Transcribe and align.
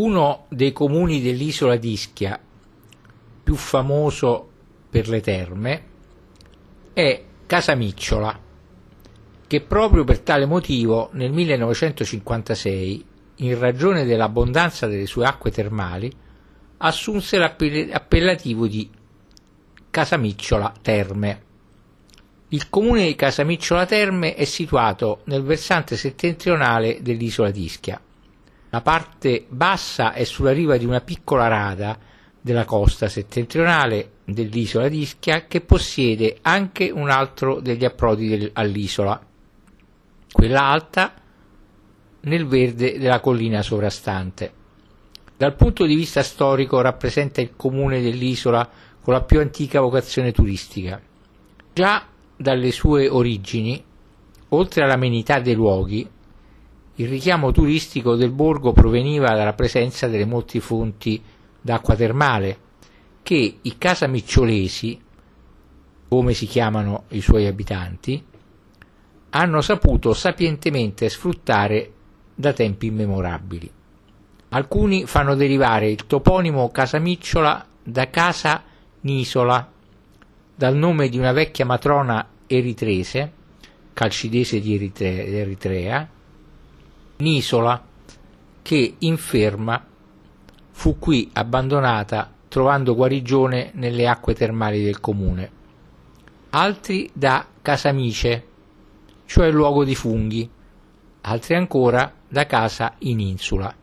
Uno 0.00 0.46
dei 0.48 0.72
comuni 0.72 1.20
dell'isola 1.20 1.74
di 1.74 1.90
Ischia 1.90 2.38
più 3.42 3.56
famoso 3.56 4.48
per 4.88 5.08
le 5.08 5.20
terme 5.20 5.82
è 6.92 7.24
Casamicciola, 7.44 8.38
che 9.44 9.60
proprio 9.60 10.04
per 10.04 10.20
tale 10.20 10.46
motivo 10.46 11.08
nel 11.14 11.32
1956, 11.32 13.04
in 13.38 13.58
ragione 13.58 14.04
dell'abbondanza 14.04 14.86
delle 14.86 15.06
sue 15.06 15.26
acque 15.26 15.50
termali, 15.50 16.08
assunse 16.76 17.36
l'appellativo 17.36 18.68
di 18.68 18.88
Casamicciola 19.90 20.74
Terme. 20.80 21.42
Il 22.50 22.68
comune 22.68 23.04
di 23.04 23.16
Casamicciola 23.16 23.84
Terme 23.84 24.36
è 24.36 24.44
situato 24.44 25.22
nel 25.24 25.42
versante 25.42 25.96
settentrionale 25.96 26.98
dell'isola 27.02 27.50
di 27.50 27.64
Ischia 27.64 28.00
la 28.70 28.80
parte 28.82 29.46
bassa 29.48 30.12
è 30.12 30.24
sulla 30.24 30.52
riva 30.52 30.76
di 30.76 30.84
una 30.84 31.00
piccola 31.00 31.48
rada 31.48 31.98
della 32.40 32.64
costa 32.64 33.08
settentrionale 33.08 34.12
dell'isola 34.24 34.88
di 34.88 35.00
Ischia 35.00 35.46
che 35.46 35.60
possiede 35.62 36.38
anche 36.42 36.90
un 36.90 37.08
altro 37.08 37.60
degli 37.60 37.84
approdi 37.84 38.28
del, 38.28 38.50
all'isola, 38.52 39.20
quella 40.30 40.64
alta 40.64 41.14
nel 42.20 42.46
verde 42.46 42.98
della 42.98 43.20
collina 43.20 43.62
sovrastante. 43.62 44.52
Dal 45.36 45.54
punto 45.54 45.86
di 45.86 45.94
vista 45.94 46.22
storico 46.22 46.80
rappresenta 46.80 47.40
il 47.40 47.54
comune 47.56 48.02
dell'isola 48.02 48.68
con 49.00 49.14
la 49.14 49.22
più 49.22 49.40
antica 49.40 49.80
vocazione 49.80 50.32
turistica. 50.32 51.00
Già 51.72 52.06
dalle 52.36 52.70
sue 52.70 53.08
origini, 53.08 53.82
oltre 54.48 54.82
all'amenità 54.82 55.40
dei 55.40 55.54
luoghi, 55.54 56.08
il 57.00 57.08
richiamo 57.08 57.52
turistico 57.52 58.16
del 58.16 58.32
borgo 58.32 58.72
proveniva 58.72 59.28
dalla 59.28 59.52
presenza 59.52 60.08
delle 60.08 60.24
molte 60.24 60.58
fonti 60.58 61.22
d'acqua 61.60 61.94
termale 61.94 62.58
che 63.22 63.58
i 63.62 63.78
casamicciolesi, 63.78 65.00
come 66.08 66.32
si 66.32 66.46
chiamano 66.46 67.04
i 67.10 67.20
suoi 67.20 67.46
abitanti, 67.46 68.24
hanno 69.30 69.60
saputo 69.60 70.12
sapientemente 70.12 71.08
sfruttare 71.08 71.92
da 72.34 72.52
tempi 72.52 72.86
immemorabili. 72.86 73.70
Alcuni 74.48 75.06
fanno 75.06 75.36
derivare 75.36 75.90
il 75.90 76.04
toponimo 76.06 76.70
Casamicciola 76.70 77.64
da 77.80 78.10
Casa 78.10 78.64
Nisola, 79.02 79.70
dal 80.52 80.74
nome 80.74 81.08
di 81.08 81.18
una 81.18 81.32
vecchia 81.32 81.64
matrona 81.64 82.28
eritrese, 82.46 83.32
calcidese 83.92 84.58
di 84.58 84.74
Eritrea, 84.74 86.08
un'isola 87.18 87.84
che, 88.62 88.94
inferma, 88.98 89.84
fu 90.70 90.98
qui 90.98 91.28
abbandonata 91.32 92.32
trovando 92.48 92.94
guarigione 92.94 93.70
nelle 93.74 94.06
acque 94.06 94.34
termali 94.34 94.82
del 94.82 95.00
comune. 95.00 95.50
Altri 96.50 97.10
da 97.12 97.46
Casamice, 97.60 98.46
cioè 99.26 99.50
luogo 99.50 99.84
di 99.84 99.94
funghi, 99.94 100.48
altri 101.22 101.54
ancora 101.54 102.12
da 102.26 102.46
casa 102.46 102.94
in 102.98 103.20
insula. 103.20 103.74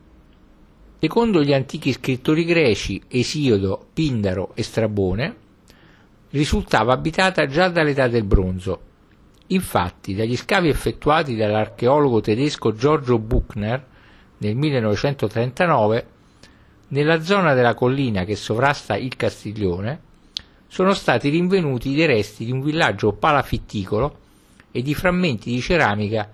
Secondo 0.98 1.42
gli 1.42 1.52
antichi 1.52 1.92
scrittori 1.92 2.44
greci 2.44 3.02
Esiodo, 3.06 3.86
Pindaro 3.92 4.52
e 4.54 4.62
Strabone, 4.62 5.36
risultava 6.30 6.94
abitata 6.94 7.46
già 7.46 7.68
dall'età 7.68 8.08
del 8.08 8.24
bronzo 8.24 8.80
Infatti, 9.48 10.14
dagli 10.14 10.36
scavi 10.36 10.68
effettuati 10.68 11.36
dall'archeologo 11.36 12.20
tedesco 12.20 12.74
Giorgio 12.74 13.18
Buchner 13.18 13.86
nel 14.38 14.56
1939, 14.56 16.06
nella 16.88 17.22
zona 17.22 17.54
della 17.54 17.74
collina 17.74 18.24
che 18.24 18.34
sovrasta 18.34 18.96
il 18.96 19.14
Castiglione, 19.14 20.00
sono 20.66 20.94
stati 20.94 21.28
rinvenuti 21.28 21.94
dei 21.94 22.06
resti 22.06 22.44
di 22.44 22.50
un 22.50 22.60
villaggio 22.60 23.12
palafitticolo 23.12 24.18
e 24.72 24.82
di 24.82 24.94
frammenti 24.94 25.50
di 25.50 25.60
ceramica 25.60 26.28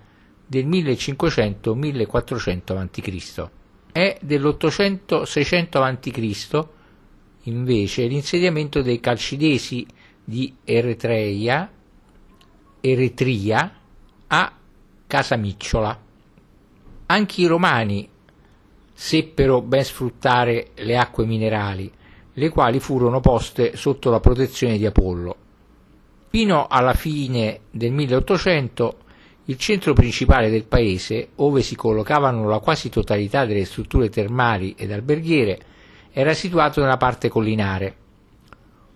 del 0.45 0.67
1500-1400 0.67 2.77
a.C. 2.77 3.47
È 3.91 4.17
dell'800-600 4.21 5.81
a.C. 5.81 6.67
invece 7.43 8.07
l'insediamento 8.07 8.81
dei 8.81 8.99
calcidesi 8.99 9.85
di 10.23 10.51
Eritrea 10.63 11.69
Eretria 12.85 13.73
a 14.27 14.51
Casamicciola. 15.07 15.97
Anche 17.05 17.41
i 17.41 17.45
romani 17.45 18.09
seppero 18.91 19.61
ben 19.61 19.85
sfruttare 19.85 20.71
le 20.75 20.97
acque 20.97 21.25
minerali, 21.25 21.89
le 22.33 22.49
quali 22.49 22.81
furono 22.81 23.21
poste 23.21 23.77
sotto 23.77 24.09
la 24.09 24.19
protezione 24.19 24.77
di 24.77 24.85
Apollo. 24.85 25.35
Fino 26.27 26.67
alla 26.67 26.93
fine 26.93 27.61
del 27.71 27.93
1800 27.93 28.97
il 29.45 29.57
centro 29.57 29.93
principale 29.93 30.49
del 30.49 30.65
paese, 30.65 31.29
ove 31.35 31.61
si 31.61 31.77
collocavano 31.77 32.49
la 32.49 32.59
quasi 32.59 32.89
totalità 32.89 33.45
delle 33.45 33.63
strutture 33.63 34.09
termali 34.09 34.75
ed 34.77 34.91
alberghiere, 34.91 35.57
era 36.11 36.33
situato 36.33 36.81
nella 36.81 36.97
parte 36.97 37.29
collinare. 37.29 37.95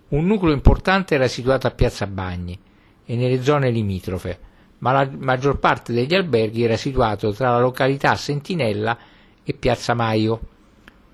Un 0.09 0.25
nucleo 0.25 0.51
importante 0.51 1.15
era 1.15 1.29
situato 1.29 1.67
a 1.67 1.71
Piazza 1.71 2.05
Bagni, 2.05 2.65
e 3.09 3.15
nelle 3.15 3.41
zone 3.41 3.71
limitrofe, 3.71 4.37
ma 4.79 4.91
la 4.91 5.09
maggior 5.17 5.59
parte 5.59 5.93
degli 5.93 6.13
alberghi 6.13 6.63
era 6.63 6.75
situato 6.75 7.31
tra 7.31 7.51
la 7.51 7.59
località 7.59 8.15
Sentinella 8.15 8.97
e 9.43 9.53
Piazza 9.53 9.93
Maio, 9.93 10.41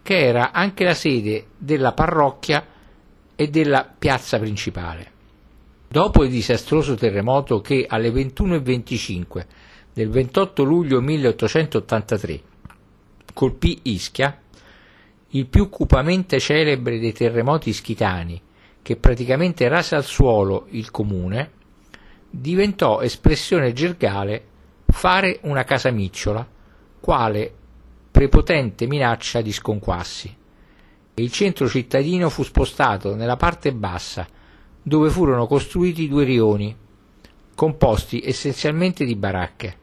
che 0.01 0.17
era 0.17 0.51
anche 0.51 0.83
la 0.83 0.95
sede 0.95 1.45
della 1.55 1.93
parrocchia 1.93 2.65
e 3.35 3.47
della 3.47 3.87
piazza 3.97 4.39
principale. 4.39 5.11
Dopo 5.87 6.23
il 6.23 6.31
disastroso 6.31 6.95
terremoto 6.95 7.61
che 7.61 7.85
alle 7.87 8.09
21.25 8.09 9.45
del 9.93 10.09
28 10.09 10.63
luglio 10.63 10.99
1883 10.99 12.41
colpì 13.33 13.79
Ischia, 13.83 14.35
il 15.29 15.45
più 15.45 15.69
cupamente 15.69 16.39
celebre 16.39 16.99
dei 16.99 17.13
terremoti 17.13 17.69
ischitani, 17.69 18.41
che 18.81 18.95
praticamente 18.95 19.67
rase 19.67 19.95
al 19.95 20.03
suolo 20.03 20.65
il 20.71 20.89
comune, 20.89 21.51
diventò 22.35 23.01
espressione 23.01 23.73
gergale 23.73 24.43
fare 24.87 25.39
una 25.43 25.63
casamicciola, 25.63 26.47
quale 26.99 27.53
prepotente 28.09 28.87
minaccia 28.87 29.41
di 29.41 29.51
sconquassi. 29.51 30.35
Il 31.13 31.31
centro 31.31 31.67
cittadino 31.67 32.29
fu 32.29 32.41
spostato 32.41 33.13
nella 33.13 33.35
parte 33.35 33.71
bassa, 33.71 34.25
dove 34.81 35.11
furono 35.11 35.45
costruiti 35.45 36.07
due 36.07 36.23
rioni, 36.23 36.75
composti 37.53 38.19
essenzialmente 38.25 39.05
di 39.05 39.15
baracche, 39.15 39.77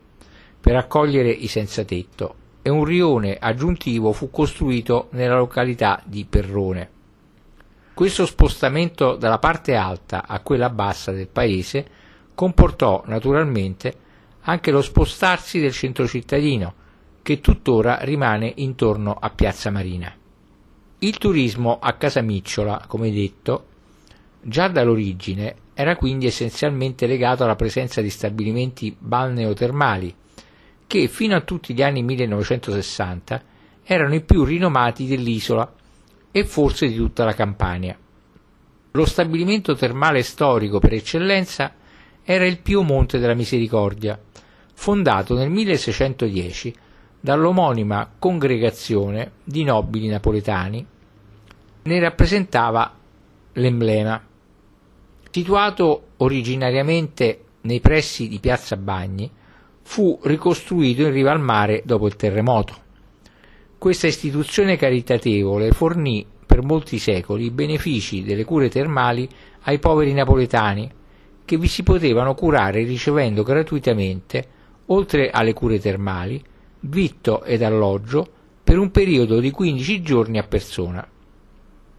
per 0.60 0.74
accogliere 0.74 1.30
i 1.30 1.46
senza 1.46 1.84
tetto, 1.84 2.34
e 2.62 2.68
un 2.68 2.84
rione 2.84 3.36
aggiuntivo 3.38 4.12
fu 4.12 4.28
costruito 4.28 5.06
nella 5.12 5.36
località 5.36 6.02
di 6.04 6.26
Perrone. 6.28 6.90
Questo 7.94 8.26
spostamento 8.26 9.14
dalla 9.14 9.38
parte 9.38 9.76
alta 9.76 10.26
a 10.26 10.40
quella 10.40 10.68
bassa 10.68 11.12
del 11.12 11.28
paese 11.28 11.98
comportò 12.34 13.02
naturalmente 13.06 13.94
anche 14.42 14.70
lo 14.70 14.82
spostarsi 14.82 15.60
del 15.60 15.72
centro 15.72 16.06
cittadino, 16.06 16.74
che 17.22 17.40
tuttora 17.40 17.98
rimane 18.02 18.52
intorno 18.56 19.14
a 19.18 19.30
Piazza 19.30 19.70
Marina. 19.70 20.12
Il 21.00 21.18
turismo 21.18 21.78
a 21.80 21.94
Casamicciola, 21.94 22.84
come 22.86 23.10
detto, 23.10 23.66
già 24.42 24.68
dall'origine 24.68 25.54
era 25.74 25.96
quindi 25.96 26.26
essenzialmente 26.26 27.06
legato 27.06 27.44
alla 27.44 27.56
presenza 27.56 28.00
di 28.00 28.10
stabilimenti 28.10 28.94
balneotermali, 28.98 30.14
che 30.86 31.08
fino 31.08 31.36
a 31.36 31.40
tutti 31.40 31.72
gli 31.72 31.82
anni 31.82 32.02
1960 32.02 33.42
erano 33.82 34.14
i 34.14 34.22
più 34.22 34.44
rinomati 34.44 35.06
dell'isola 35.06 35.72
e 36.30 36.44
forse 36.44 36.88
di 36.88 36.96
tutta 36.96 37.24
la 37.24 37.34
Campania. 37.34 37.96
Lo 38.92 39.04
stabilimento 39.04 39.74
termale 39.74 40.22
storico 40.22 40.80
per 40.80 40.94
eccellenza 40.94 41.74
era 42.24 42.46
il 42.46 42.58
Pio 42.58 42.82
Monte 42.82 43.18
della 43.18 43.34
Misericordia, 43.34 44.18
fondato 44.74 45.34
nel 45.34 45.50
1610 45.50 46.74
dall'omonima 47.20 48.10
congregazione 48.18 49.32
di 49.44 49.62
nobili 49.64 50.08
napoletani, 50.08 50.86
ne 51.82 52.00
rappresentava 52.00 52.94
l'emblema. 53.54 54.22
Situato 55.30 56.02
originariamente 56.18 57.44
nei 57.62 57.80
pressi 57.80 58.28
di 58.28 58.38
Piazza 58.38 58.76
Bagni, 58.76 59.30
fu 59.82 60.18
ricostruito 60.22 61.02
in 61.02 61.12
riva 61.12 61.32
al 61.32 61.40
mare 61.40 61.82
dopo 61.84 62.06
il 62.06 62.16
terremoto. 62.16 62.74
Questa 63.76 64.06
istituzione 64.06 64.76
caritatevole 64.76 65.72
fornì 65.72 66.26
per 66.46 66.62
molti 66.62 66.98
secoli 66.98 67.46
i 67.46 67.50
benefici 67.50 68.22
delle 68.22 68.44
cure 68.44 68.68
termali 68.68 69.28
ai 69.62 69.78
poveri 69.78 70.12
napoletani, 70.12 70.90
che 71.50 71.58
vi 71.58 71.66
si 71.66 71.82
potevano 71.82 72.36
curare 72.36 72.84
ricevendo 72.84 73.42
gratuitamente, 73.42 74.46
oltre 74.86 75.30
alle 75.30 75.52
cure 75.52 75.80
termali, 75.80 76.40
vitto 76.82 77.42
ed 77.42 77.64
alloggio 77.64 78.24
per 78.62 78.78
un 78.78 78.92
periodo 78.92 79.40
di 79.40 79.50
15 79.50 80.00
giorni 80.00 80.38
a 80.38 80.44
persona. 80.44 81.04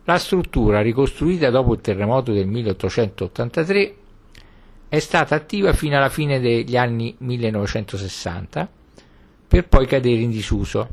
La 0.05 0.17
struttura, 0.19 0.79
ricostruita 0.79 1.49
dopo 1.49 1.73
il 1.73 1.81
terremoto 1.81 2.31
del 2.31 2.47
1883, 2.47 3.95
è 4.87 4.99
stata 4.99 5.35
attiva 5.35 5.73
fino 5.73 5.97
alla 5.97 6.07
fine 6.07 6.39
degli 6.39 6.77
anni 6.77 7.13
1960 7.17 8.69
per 9.49 9.67
poi 9.67 9.85
cadere 9.85 10.21
in 10.21 10.29
disuso, 10.29 10.87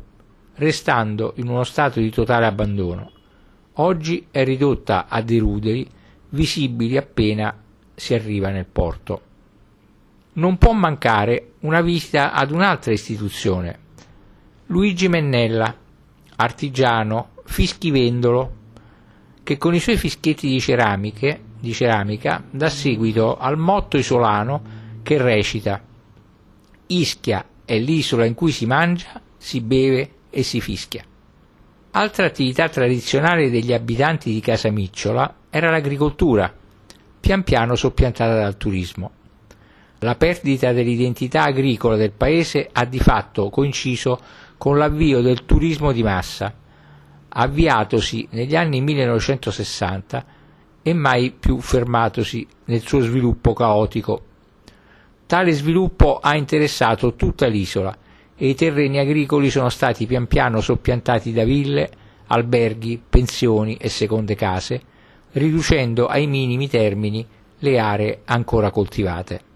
restando 0.57 1.35
in 1.37 1.47
uno 1.47 1.63
stato 1.63 2.01
di 2.01 2.11
totale 2.11 2.47
abbandono. 2.47 3.13
Oggi 3.75 4.27
è 4.33 4.43
ridotta 4.43 5.07
a 5.07 5.23
dei 5.23 5.39
ruderi 5.39 5.89
visibili 6.31 6.97
appena 6.97 7.55
si 7.99 8.15
arriva 8.15 8.51
nel 8.51 8.67
porto. 8.67 9.23
Non 10.35 10.57
può 10.57 10.73
mancare 10.73 11.55
una 11.61 11.81
visita 11.81 12.33
ad 12.33 12.53
un'altra 12.53 12.93
istituzione, 12.93 13.79
Luigi 14.67 15.09
Mennella, 15.09 15.75
artigiano, 16.37 17.31
fischivendolo, 17.45 18.57
che 19.43 19.57
con 19.57 19.75
i 19.75 19.81
suoi 19.81 19.97
fischietti 19.97 20.49
di, 20.49 20.61
ceramiche, 20.61 21.41
di 21.59 21.73
ceramica 21.73 22.45
dà 22.49 22.69
seguito 22.69 23.37
al 23.37 23.59
motto 23.59 23.97
isolano 23.97 24.63
che 25.03 25.17
recita 25.17 25.83
Ischia 26.91 27.45
è 27.65 27.79
l'isola 27.79 28.25
in 28.25 28.35
cui 28.35 28.51
si 28.51 28.65
mangia, 28.65 29.21
si 29.37 29.61
beve 29.61 30.11
e 30.31 30.43
si 30.43 30.61
fischia. 30.61 31.05
Altra 31.91 32.27
attività 32.27 32.69
tradizionale 32.69 33.51
degli 33.51 33.73
abitanti 33.73 34.33
di 34.33 34.41
Casamicciola 34.41 35.35
era 35.51 35.71
l'agricoltura, 35.71 36.55
pian 37.21 37.43
piano 37.43 37.75
soppiantata 37.75 38.35
dal 38.35 38.57
turismo. 38.57 39.11
La 40.01 40.15
perdita 40.15 40.73
dell'identità 40.73 41.43
agricola 41.43 41.97
del 41.97 42.13
paese 42.13 42.69
ha 42.73 42.85
di 42.85 43.01
fatto 43.01 43.51
coinciso 43.51 44.21
con 44.57 44.79
l'avvio 44.79 45.21
del 45.21 45.45
turismo 45.45 45.93
di 45.93 46.03
massa, 46.03 46.55
avviatosi 47.29 48.29
negli 48.31 48.55
anni 48.55 48.81
1960 48.81 50.25
e 50.83 50.93
mai 50.95 51.33
più 51.33 51.59
fermatosi 51.61 52.47
nel 52.67 52.81
suo 52.81 53.01
sviluppo 53.01 53.53
caotico. 53.53 54.23
Tale 55.27 55.53
sviluppo 55.53 56.19
ha 56.19 56.37
interessato 56.37 57.15
tutta 57.15 57.47
l'isola 57.47 57.97
e 58.35 58.49
i 58.49 58.55
terreni 58.55 58.99
agricoli 58.99 59.51
sono 59.51 59.69
stati 59.69 60.07
pian 60.07 60.27
piano 60.27 60.61
soppiantati 60.61 61.33
da 61.33 61.45
ville, 61.45 61.91
alberghi, 62.29 63.03
pensioni 63.09 63.77
e 63.77 63.89
seconde 63.89 64.35
case, 64.37 64.81
riducendo 65.33 66.07
ai 66.07 66.27
minimi 66.27 66.69
termini 66.69 67.27
le 67.61 67.79
aree 67.79 68.21
ancora 68.25 68.71
coltivate. 68.71 69.48